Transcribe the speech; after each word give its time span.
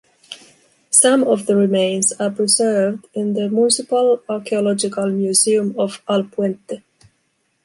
Some 0.89 1.23
of 1.25 1.45
the 1.45 1.55
remains 1.55 2.11
are 2.13 2.31
preserved 2.31 3.05
in 3.13 3.33
the 3.35 3.49
Municipal 3.51 4.19
Archaeological 4.27 5.11
Museum 5.11 5.75
of 5.77 6.03
Alpuente. 6.07 6.81